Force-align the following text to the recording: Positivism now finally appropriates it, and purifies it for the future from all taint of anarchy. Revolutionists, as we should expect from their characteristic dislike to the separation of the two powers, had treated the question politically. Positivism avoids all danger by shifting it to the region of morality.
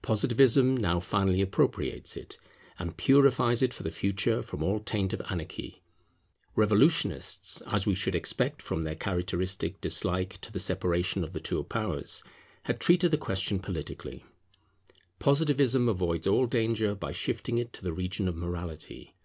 Positivism 0.00 0.76
now 0.76 1.00
finally 1.00 1.42
appropriates 1.42 2.16
it, 2.16 2.38
and 2.78 2.96
purifies 2.96 3.62
it 3.62 3.74
for 3.74 3.82
the 3.82 3.90
future 3.90 4.40
from 4.40 4.62
all 4.62 4.78
taint 4.78 5.12
of 5.12 5.20
anarchy. 5.28 5.82
Revolutionists, 6.54 7.60
as 7.66 7.84
we 7.84 7.92
should 7.92 8.14
expect 8.14 8.62
from 8.62 8.82
their 8.82 8.94
characteristic 8.94 9.80
dislike 9.80 10.40
to 10.42 10.52
the 10.52 10.60
separation 10.60 11.24
of 11.24 11.32
the 11.32 11.40
two 11.40 11.64
powers, 11.64 12.22
had 12.66 12.78
treated 12.80 13.10
the 13.10 13.18
question 13.18 13.58
politically. 13.58 14.24
Positivism 15.18 15.88
avoids 15.88 16.28
all 16.28 16.46
danger 16.46 16.94
by 16.94 17.10
shifting 17.10 17.58
it 17.58 17.72
to 17.72 17.82
the 17.82 17.92
region 17.92 18.28
of 18.28 18.36
morality. 18.36 19.16